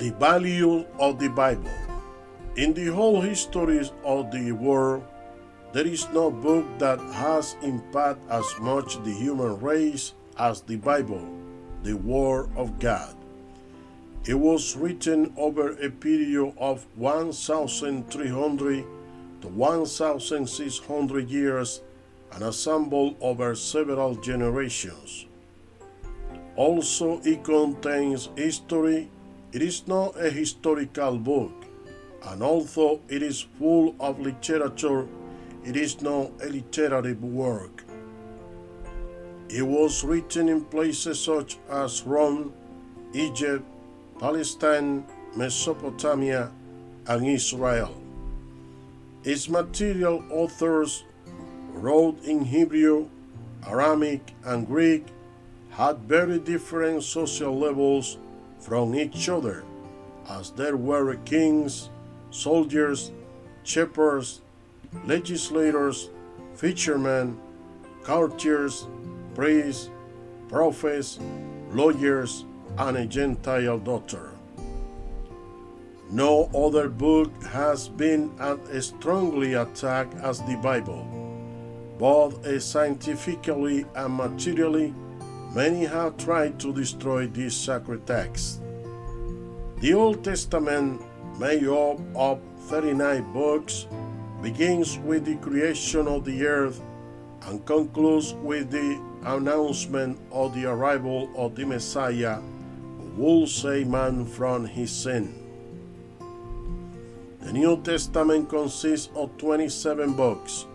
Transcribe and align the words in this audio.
The 0.00 0.16
value 0.16 0.86
of 0.98 1.18
the 1.18 1.28
Bible. 1.28 1.70
In 2.56 2.72
the 2.72 2.86
whole 2.86 3.20
history 3.20 3.86
of 4.02 4.30
the 4.30 4.50
world, 4.52 5.04
there 5.74 5.86
is 5.86 6.08
no 6.08 6.30
book 6.30 6.64
that 6.78 6.98
has 7.12 7.54
impacted 7.60 8.24
as 8.30 8.46
much 8.60 8.96
the 9.04 9.12
human 9.12 9.60
race 9.60 10.14
as 10.38 10.62
the 10.62 10.76
Bible, 10.76 11.20
the 11.82 11.92
Word 11.92 12.48
of 12.56 12.78
God. 12.78 13.14
It 14.24 14.32
was 14.32 14.74
written 14.74 15.34
over 15.36 15.72
a 15.76 15.90
period 15.90 16.54
of 16.56 16.86
1,300 16.96 18.84
to 19.42 19.48
1,600 19.48 21.28
years 21.28 21.82
and 22.32 22.42
assembled 22.42 23.16
over 23.20 23.54
several 23.54 24.14
generations. 24.14 25.26
Also, 26.56 27.20
it 27.22 27.44
contains 27.44 28.30
history. 28.34 29.10
It 29.52 29.62
is 29.62 29.88
not 29.88 30.14
a 30.16 30.30
historical 30.30 31.18
book, 31.18 31.52
and 32.22 32.40
although 32.40 33.00
it 33.08 33.20
is 33.20 33.46
full 33.58 33.96
of 33.98 34.20
literature, 34.20 35.08
it 35.64 35.76
is 35.76 36.00
not 36.00 36.30
a 36.40 36.48
literary 36.48 37.14
work. 37.14 37.82
It 39.48 39.62
was 39.62 40.04
written 40.04 40.48
in 40.48 40.64
places 40.66 41.18
such 41.18 41.58
as 41.68 42.04
Rome, 42.06 42.52
Egypt, 43.12 43.64
Palestine, 44.20 45.04
Mesopotamia, 45.34 46.52
and 47.08 47.26
Israel. 47.26 48.00
Its 49.24 49.48
material 49.48 50.22
authors 50.30 51.02
wrote 51.72 52.22
in 52.22 52.44
Hebrew, 52.44 53.08
Aramaic, 53.66 54.32
and 54.44 54.64
Greek 54.64 55.06
had 55.70 55.98
very 56.06 56.38
different 56.38 57.02
social 57.02 57.58
levels 57.58 58.16
from 58.60 58.94
each 58.94 59.28
other, 59.28 59.64
as 60.28 60.50
there 60.52 60.76
were 60.76 61.16
kings, 61.24 61.90
soldiers, 62.30 63.10
shepherds, 63.64 64.42
legislators, 65.04 66.10
fishermen, 66.54 67.38
courtiers, 68.02 68.86
priests, 69.34 69.90
prophets, 70.48 71.18
lawyers, 71.70 72.44
and 72.78 72.96
a 72.96 73.06
Gentile 73.06 73.78
daughter. 73.78 74.30
No 76.10 76.50
other 76.54 76.88
book 76.88 77.30
has 77.44 77.88
been 77.88 78.32
as 78.40 78.86
strongly 78.86 79.54
attacked 79.54 80.14
as 80.16 80.40
the 80.42 80.56
Bible. 80.56 81.06
Both 81.98 82.62
scientifically 82.62 83.86
and 83.94 84.16
materially, 84.16 84.92
many 85.54 85.84
have 85.84 86.16
tried 86.16 86.58
to 86.60 86.72
destroy 86.72 87.26
this 87.26 87.56
sacred 87.56 88.06
text. 88.06 88.60
The 89.80 89.94
Old 89.94 90.22
Testament, 90.22 91.02
made 91.38 91.66
up 91.66 91.98
of 92.14 92.40
39 92.68 93.32
books, 93.32 93.86
begins 94.42 94.98
with 94.98 95.24
the 95.24 95.36
creation 95.36 96.06
of 96.06 96.24
the 96.24 96.46
earth 96.46 96.80
and 97.46 97.64
concludes 97.66 98.34
with 98.34 98.70
the 98.70 99.00
announcement 99.24 100.18
of 100.30 100.54
the 100.54 100.66
arrival 100.66 101.30
of 101.36 101.54
the 101.54 101.64
Messiah 101.64 102.40
who 102.98 103.22
will 103.22 103.46
save 103.46 103.88
man 103.88 104.24
from 104.26 104.66
his 104.66 104.90
sin. 104.90 105.34
The 107.40 107.52
New 107.52 107.82
Testament 107.82 108.48
consists 108.48 109.08
of 109.16 109.36
27 109.38 110.12
books, 110.12 110.66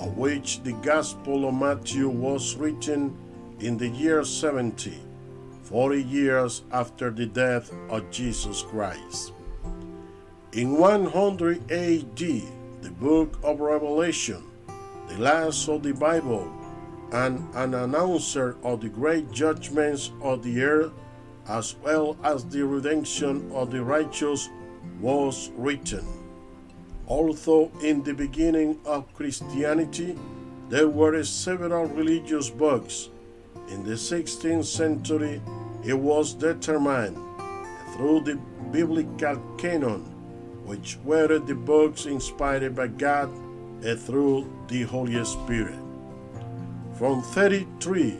of 0.00 0.16
which 0.18 0.62
the 0.62 0.72
Gospel 0.72 1.48
of 1.48 1.54
Matthew 1.54 2.08
was 2.08 2.56
written 2.56 3.16
in 3.60 3.76
the 3.76 3.88
year 3.88 4.24
70, 4.24 4.98
40 5.64 6.02
years 6.02 6.62
after 6.72 7.10
the 7.10 7.26
death 7.26 7.70
of 7.90 8.10
Jesus 8.10 8.62
Christ. 8.62 9.32
In 10.52 10.78
100 10.78 11.70
AD, 11.70 12.16
the 12.16 12.90
book 12.98 13.38
of 13.42 13.60
Revelation, 13.60 14.42
the 15.08 15.18
last 15.18 15.68
of 15.68 15.82
the 15.82 15.92
Bible, 15.92 16.50
and 17.12 17.46
an 17.54 17.74
announcer 17.74 18.56
of 18.62 18.80
the 18.80 18.88
great 18.88 19.30
judgments 19.30 20.10
of 20.22 20.42
the 20.42 20.62
earth, 20.62 20.92
as 21.46 21.76
well 21.82 22.16
as 22.24 22.44
the 22.46 22.64
redemption 22.64 23.50
of 23.52 23.70
the 23.70 23.82
righteous, 23.82 24.48
was 25.00 25.50
written. 25.56 26.06
Although 27.06 27.70
in 27.82 28.02
the 28.04 28.14
beginning 28.14 28.78
of 28.86 29.12
Christianity 29.14 30.16
there 30.68 30.88
were 30.88 31.22
several 31.24 31.86
religious 31.86 32.48
books, 32.48 33.10
in 33.68 33.84
the 33.84 33.94
16th 33.94 34.64
century 34.64 35.40
it 35.84 35.98
was 35.98 36.34
determined 36.34 37.16
through 37.94 38.20
the 38.20 38.38
biblical 38.70 39.36
canon, 39.58 40.02
which 40.64 40.98
were 41.04 41.38
the 41.38 41.54
books 41.54 42.06
inspired 42.06 42.74
by 42.74 42.86
God 42.86 43.28
and 43.82 43.98
through 43.98 44.50
the 44.68 44.82
Holy 44.82 45.24
Spirit. 45.24 45.78
From 46.98 47.22
33, 47.22 48.18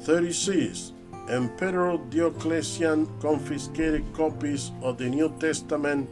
36, 0.00 0.92
Emperor 1.28 1.98
Diocletian 2.10 3.06
confiscated 3.20 4.04
copies 4.12 4.72
of 4.82 4.98
the 4.98 5.08
New 5.08 5.32
Testament 5.38 6.10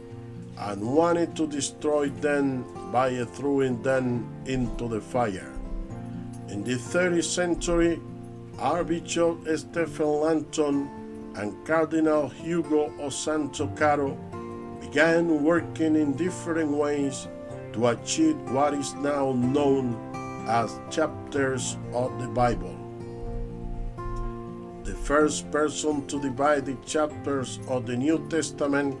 and 0.57 0.81
wanted 0.81 1.35
to 1.35 1.47
destroy 1.47 2.07
them 2.07 2.63
by 2.91 3.23
throwing 3.25 3.81
them 3.83 4.25
into 4.45 4.87
the 4.87 5.01
fire. 5.01 5.60
In 6.51 6.65
the 6.65 6.75
30th 6.75 7.23
century, 7.23 8.01
Archbishop 8.59 9.47
Stephen 9.55 10.19
Langton 10.19 11.31
and 11.37 11.55
Cardinal 11.65 12.27
Hugo 12.27 12.91
of 12.99 13.13
Santo 13.13 13.67
Caro 13.77 14.17
began 14.81 15.45
working 15.45 15.95
in 15.95 16.11
different 16.17 16.71
ways 16.71 17.29
to 17.71 17.87
achieve 17.87 18.35
what 18.51 18.73
is 18.73 18.93
now 18.95 19.31
known 19.31 19.95
as 20.45 20.77
chapters 20.89 21.77
of 21.93 22.19
the 22.19 22.27
Bible. 22.27 22.75
The 24.83 24.95
first 25.07 25.49
person 25.51 26.05
to 26.07 26.19
divide 26.19 26.65
the 26.65 26.75
chapters 26.85 27.59
of 27.69 27.85
the 27.85 27.95
New 27.95 28.27
Testament 28.27 28.99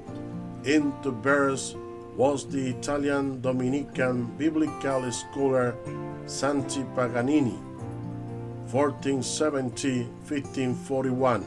into 0.63 1.11
verse 1.11 1.75
was 2.15 2.45
the 2.47 2.69
Italian 2.69 3.41
Dominican 3.41 4.25
biblical 4.37 5.11
scholar 5.11 5.75
Santi 6.25 6.83
Paganini, 6.95 7.57
1470 8.71 10.03
1541, 10.03 11.45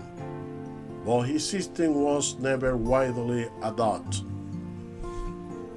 but 1.05 1.23
his 1.23 1.47
system 1.47 1.95
was 2.03 2.39
never 2.39 2.77
widely 2.77 3.49
adopted. 3.63 4.25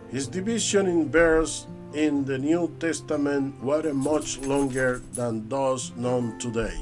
His 0.09 0.27
division 0.27 0.87
in 0.87 1.11
verse 1.11 1.67
in 1.93 2.25
the 2.25 2.37
New 2.37 2.73
Testament 2.79 3.61
were 3.61 3.93
much 3.93 4.39
longer 4.39 5.01
than 5.13 5.47
those 5.49 5.91
known 5.95 6.37
today. 6.39 6.75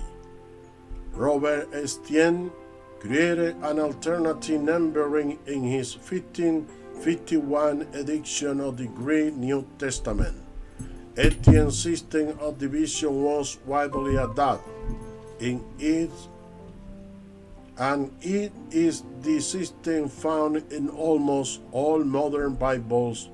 Robert 1.13 1.73
Estienne 1.73 2.51
created 2.99 3.55
an 3.61 3.79
alternative 3.79 4.61
numbering 4.61 5.39
in 5.47 5.63
his 5.63 5.93
1551 7.03 7.87
edition 7.93 8.59
of 8.59 8.77
the 8.77 8.87
Greek 8.87 9.35
New 9.35 9.67
Testament. 9.77 10.35
Estienne's 11.17 11.77
system 11.77 12.37
of 12.39 12.57
division 12.57 13.23
was 13.23 13.57
widely 13.65 14.15
adopted 14.15 14.73
in 15.39 15.63
it, 15.79 16.11
and 17.77 18.11
it 18.21 18.51
is 18.71 19.03
the 19.21 19.39
system 19.39 20.09
found 20.09 20.57
in 20.71 20.89
almost 20.89 21.61
all 21.71 22.03
modern 22.03 22.55
Bibles. 22.55 23.29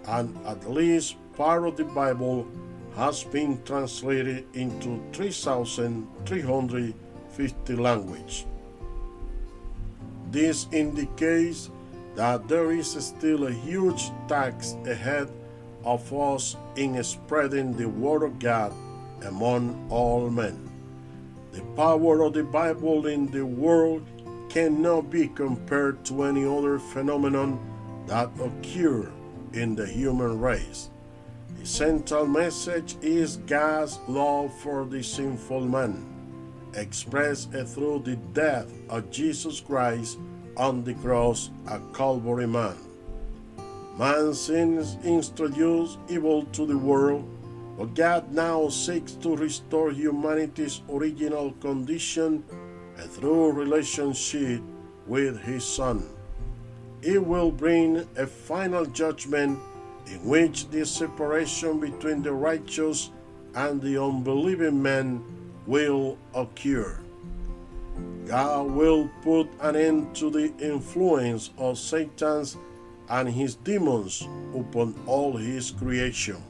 and 0.08 0.37
at 0.47 0.69
least 0.69 1.14
part 1.37 1.64
of 1.64 1.76
the 1.76 1.85
Bible 1.85 2.49
has 2.97 3.23
been 3.23 3.62
translated 3.62 4.44
into 4.55 5.00
3,350 5.12 7.76
languages. 7.76 8.47
This 10.31 10.69
indicates 10.73 11.71
that 12.15 12.47
there 12.47 12.71
is 12.71 12.91
still 12.91 13.47
a 13.47 13.53
huge 13.53 14.11
task 14.29 14.77
ahead 14.87 15.29
of 15.85 16.12
us 16.12 16.56
in 16.77 17.03
spreading 17.03 17.77
the 17.77 17.88
Word 17.88 18.23
of 18.23 18.38
God 18.38 18.73
among 19.25 19.87
all 19.91 20.31
men. 20.31 20.71
The 21.53 21.62
power 21.75 22.23
of 22.23 22.35
the 22.35 22.44
Bible 22.44 23.06
in 23.06 23.27
the 23.31 23.44
world 23.44 24.06
cannot 24.49 25.11
be 25.11 25.29
compared 25.29 26.05
to 26.05 26.25
any 26.25 26.44
other 26.44 26.79
phenomenon 26.79 27.59
that 28.06 28.31
occur 28.41 29.11
in 29.53 29.75
the 29.75 29.87
human 29.87 30.38
race. 30.41 30.91
The 31.59 31.67
central 31.67 32.26
message 32.26 32.97
is 33.03 33.37
God's 33.37 33.99
love 34.09 34.53
for 34.61 34.85
the 34.85 35.03
sinful 35.03 35.62
man, 35.62 36.06
expressed 36.75 37.52
through 37.52 38.02
the 38.05 38.17
death 38.34 38.72
of 38.88 39.11
Jesus 39.11 39.61
Christ 39.61 40.19
on 40.56 40.84
the 40.84 40.94
cross 40.94 41.50
at 41.69 41.81
Calvary 41.94 42.46
Man. 42.46 42.76
Man's 43.99 44.40
sins 44.40 44.96
introduced 45.05 45.99
evil 46.08 46.44
to 46.52 46.67
the 46.67 46.78
world 46.78 47.28
but 47.81 47.94
God 47.94 48.31
now 48.31 48.69
seeks 48.69 49.12
to 49.25 49.34
restore 49.34 49.90
humanity's 49.90 50.82
original 50.90 51.52
condition 51.64 52.44
through 52.94 53.52
relationship 53.52 54.61
with 55.06 55.40
His 55.40 55.64
Son. 55.64 56.06
It 57.00 57.25
will 57.25 57.50
bring 57.50 58.06
a 58.19 58.26
final 58.26 58.84
judgment 58.84 59.58
in 60.08 60.23
which 60.28 60.69
the 60.69 60.84
separation 60.84 61.81
between 61.81 62.23
the 62.23 62.34
righteous 62.34 63.12
and 63.55 63.81
the 63.81 63.96
unbelieving 63.96 64.82
man 64.82 65.25
will 65.70 66.19
occur. 66.34 66.99
God 68.26 68.72
will 68.72 69.08
put 69.22 69.49
an 69.61 69.76
end 69.76 70.17
to 70.17 70.28
the 70.28 70.52
influence 70.58 71.50
of 71.58 71.78
Satan's 71.78 72.56
and 73.08 73.28
his 73.28 73.55
demons 73.55 74.26
upon 74.52 74.94
all 75.06 75.37
his 75.37 75.70
creation. 75.70 76.43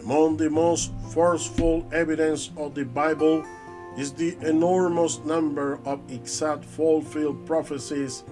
Among 0.00 0.36
the 0.36 0.48
most 0.48 0.92
forceful 1.12 1.86
evidence 1.92 2.50
of 2.56 2.76
the 2.76 2.84
Bible 2.84 3.44
is 3.98 4.12
the 4.12 4.36
enormous 4.40 5.18
number 5.24 5.80
of 5.84 6.00
exact 6.08 6.64
fulfilled 6.64 7.44
prophecies 7.46 8.22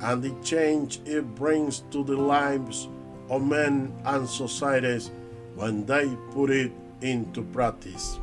and 0.00 0.20
the 0.20 0.34
change 0.42 0.98
it 1.06 1.24
brings 1.36 1.84
to 1.92 2.02
the 2.02 2.16
lives 2.16 2.88
of 3.30 3.42
men 3.42 3.94
and 4.04 4.28
societies 4.28 5.12
when 5.54 5.86
they 5.86 6.10
put 6.32 6.50
it 6.50 6.72
into 7.04 7.42
practice. 7.42 8.18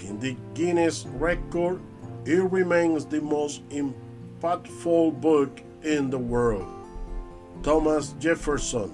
In 0.00 0.20
the 0.20 0.36
Guinness 0.54 1.06
record, 1.06 1.80
it 2.24 2.42
remains 2.52 3.06
the 3.06 3.20
most 3.20 3.66
impactful 3.70 5.20
book 5.20 5.62
in 5.82 6.10
the 6.10 6.18
world. 6.18 6.68
Thomas 7.62 8.14
Jefferson 8.20 8.92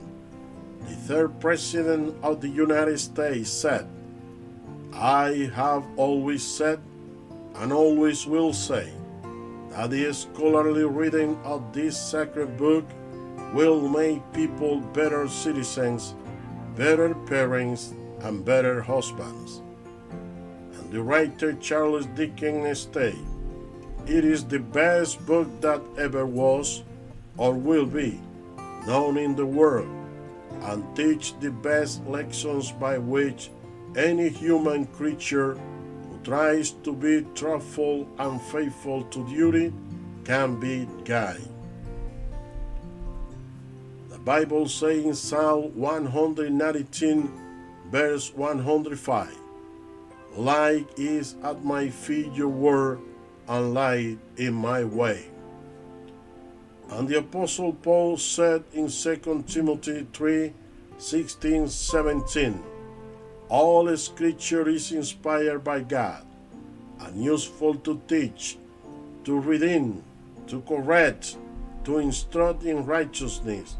the 0.88 0.94
third 0.94 1.40
president 1.40 2.14
of 2.22 2.40
the 2.40 2.48
United 2.48 2.98
States 2.98 3.50
said, 3.50 3.86
I 4.92 5.50
have 5.54 5.84
always 5.96 6.42
said 6.42 6.80
and 7.56 7.72
always 7.72 8.26
will 8.26 8.52
say 8.52 8.90
that 9.70 9.90
the 9.90 10.12
scholarly 10.12 10.84
reading 10.84 11.38
of 11.44 11.72
this 11.72 11.98
sacred 11.98 12.56
book 12.56 12.84
will 13.54 13.88
make 13.88 14.20
people 14.32 14.80
better 14.80 15.28
citizens, 15.28 16.14
better 16.76 17.14
parents, 17.14 17.94
and 18.22 18.44
better 18.44 18.80
husbands. 18.80 19.62
And 20.10 20.92
the 20.92 21.02
writer 21.02 21.52
Charles 21.54 22.06
Dickens 22.14 22.80
stated, 22.80 23.18
It 24.06 24.24
is 24.24 24.44
the 24.44 24.58
best 24.58 25.24
book 25.26 25.48
that 25.60 25.82
ever 25.98 26.26
was 26.26 26.82
or 27.36 27.54
will 27.54 27.86
be 27.86 28.20
known 28.86 29.16
in 29.16 29.34
the 29.34 29.46
world 29.46 29.88
and 30.62 30.84
teach 30.96 31.38
the 31.40 31.50
best 31.50 32.04
lessons 32.06 32.72
by 32.72 32.98
which 32.98 33.50
any 33.96 34.28
human 34.28 34.86
creature 34.86 35.54
who 35.54 36.18
tries 36.24 36.70
to 36.70 36.92
be 36.92 37.26
truthful 37.34 38.08
and 38.18 38.40
faithful 38.40 39.02
to 39.04 39.26
duty 39.28 39.72
can 40.24 40.58
be 40.60 40.86
guided. 41.04 41.48
The 44.08 44.18
Bible 44.18 44.68
says 44.68 45.04
in 45.04 45.14
Psalm 45.14 45.74
119, 45.74 47.41
verse 47.92 48.32
105, 48.32 49.36
Light 50.34 50.88
is 50.96 51.36
at 51.44 51.62
my 51.62 51.90
feet 51.90 52.32
your 52.32 52.48
word, 52.48 52.98
and 53.46 53.74
light 53.74 54.18
in 54.38 54.54
my 54.54 54.82
way. 54.82 55.26
And 56.88 57.06
the 57.06 57.18
Apostle 57.18 57.74
Paul 57.74 58.16
said 58.16 58.64
in 58.72 58.88
2 58.88 59.44
Timothy 59.46 60.06
3 60.10 60.52
16 60.96 61.68
17, 61.68 62.62
All 63.50 63.94
scripture 63.98 64.68
is 64.68 64.90
inspired 64.92 65.62
by 65.62 65.80
God 65.80 66.24
and 67.00 67.22
useful 67.22 67.74
to 67.74 68.00
teach, 68.08 68.56
to 69.24 69.38
redeem, 69.38 70.02
to 70.46 70.62
correct, 70.62 71.36
to 71.84 71.98
instruct 71.98 72.62
in 72.62 72.86
righteousness, 72.86 73.76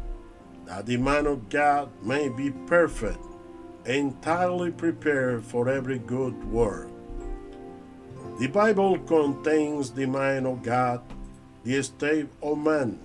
that 0.65 0.85
the 0.85 0.97
man 0.97 1.25
of 1.25 1.49
God 1.49 1.89
may 2.03 2.29
be 2.29 2.51
perfect, 2.67 3.23
entirely 3.85 4.71
prepared 4.71 5.43
for 5.43 5.69
every 5.69 5.99
good 5.99 6.43
work. 6.51 6.87
The 8.39 8.47
Bible 8.47 8.97
contains 8.99 9.91
the 9.91 10.05
mind 10.07 10.47
of 10.47 10.63
God 10.63 11.01
the 11.63 11.81
state 11.81 12.27
of 12.41 12.57
man, 12.57 12.99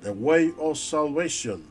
the 0.00 0.12
way 0.12 0.52
of 0.58 0.78
salvation, 0.78 1.66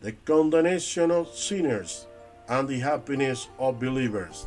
the 0.00 0.12
condemnation 0.12 1.10
of 1.10 1.34
sinners, 1.34 2.06
and 2.48 2.68
the 2.68 2.78
happiness 2.80 3.48
of 3.58 3.80
believers. 3.80 4.46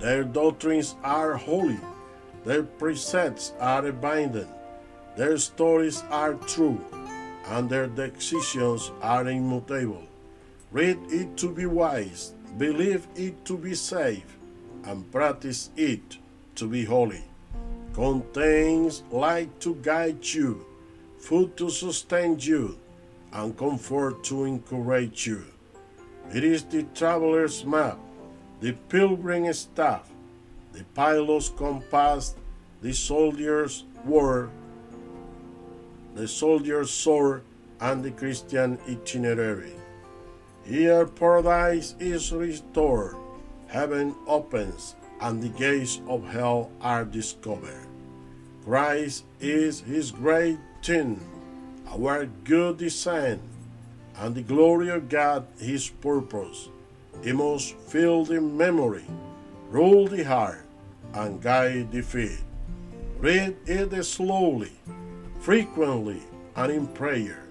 Their 0.00 0.24
doctrines 0.24 0.96
are 1.04 1.36
holy, 1.36 1.78
their 2.44 2.64
precepts 2.64 3.52
are 3.60 3.86
abiding, 3.86 4.48
their 5.16 5.38
stories 5.38 6.02
are 6.10 6.34
true, 6.34 6.80
and 7.46 7.70
their 7.70 7.86
decisions 7.86 8.90
are 9.00 9.28
immutable. 9.28 10.02
Read 10.74 10.98
it 11.08 11.36
to 11.36 11.54
be 11.54 11.66
wise, 11.66 12.34
believe 12.58 13.06
it 13.14 13.44
to 13.44 13.56
be 13.56 13.76
safe, 13.76 14.26
and 14.82 15.08
practice 15.12 15.70
it 15.76 16.18
to 16.56 16.66
be 16.66 16.84
holy 16.84 17.22
contains 17.94 19.04
light 19.12 19.48
to 19.60 19.76
guide 19.76 20.26
you, 20.26 20.66
food 21.16 21.56
to 21.56 21.70
sustain 21.70 22.36
you, 22.40 22.76
and 23.32 23.56
comfort 23.56 24.24
to 24.24 24.44
encourage 24.44 25.28
you. 25.28 25.44
It 26.34 26.42
is 26.42 26.64
the 26.64 26.82
traveler's 26.94 27.64
map, 27.64 27.98
the 28.60 28.72
pilgrim's 28.88 29.60
staff, 29.60 30.10
the 30.72 30.82
pilot's 30.92 31.50
compass, 31.50 32.34
the 32.82 32.92
soldier's 32.92 33.84
word, 34.04 34.50
the 36.16 36.26
soldier's 36.26 36.90
sword, 36.90 37.44
and 37.80 38.02
the 38.02 38.10
Christian 38.10 38.76
itinerary. 38.88 39.83
Here 40.64 41.04
paradise 41.06 41.94
is 42.00 42.32
restored, 42.32 43.16
heaven 43.68 44.14
opens, 44.26 44.96
and 45.20 45.42
the 45.42 45.50
gates 45.50 46.00
of 46.08 46.26
hell 46.26 46.70
are 46.80 47.04
discovered. 47.04 47.86
Christ 48.64 49.24
is 49.40 49.80
his 49.80 50.10
great 50.10 50.58
tin, 50.80 51.20
our 51.86 52.24
good 52.44 52.78
design, 52.78 53.40
and 54.16 54.34
the 54.34 54.42
glory 54.42 54.88
of 54.88 55.10
God 55.10 55.46
his 55.58 55.90
purpose. 55.90 56.70
He 57.22 57.32
must 57.32 57.76
fill 57.76 58.24
the 58.24 58.40
memory, 58.40 59.04
rule 59.68 60.08
the 60.08 60.24
heart, 60.24 60.64
and 61.12 61.42
guide 61.42 61.92
the 61.92 62.02
feet. 62.02 62.40
Read 63.18 63.56
it 63.66 64.02
slowly, 64.04 64.72
frequently, 65.40 66.22
and 66.56 66.72
in 66.72 66.86
prayer. 66.86 67.44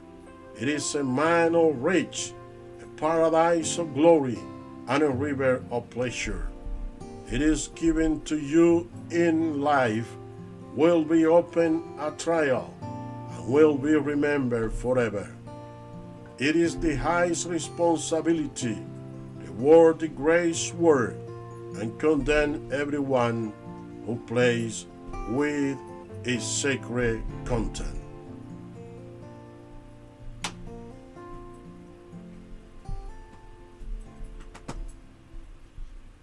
It 0.60 0.67
is 0.67 0.96
a 0.96 1.03
rich, 1.03 2.34
a 2.34 2.43
paradise 3.03 3.77
of 3.79 3.93
glory, 3.93 4.39
and 4.88 5.03
a 5.03 5.10
river 5.10 5.62
of 5.72 5.89
pleasure. 5.89 6.48
It 7.29 7.41
is 7.41 7.67
given 7.75 8.22
to 8.22 8.38
you 8.39 8.89
in 9.12 9.60
life, 9.60 10.07
will 10.74 11.03
be 11.03 11.25
open 11.25 11.83
at 12.00 12.17
trial, 12.17 12.74
and 12.79 13.51
will 13.51 13.77
be 13.77 13.95
remembered 13.95 14.72
forever. 14.72 15.27
It 16.39 16.55
is 16.55 16.77
the 16.77 16.95
highest 16.95 17.48
responsibility 17.48 18.77
the 19.43 20.07
grace 20.07 20.74
word 20.74 21.17
and 21.75 22.00
condemn 22.00 22.72
everyone 22.72 23.51
who 24.05 24.15
plays 24.27 24.86
with 25.29 25.77
its 26.24 26.45
sacred 26.45 27.22
content. 27.43 28.02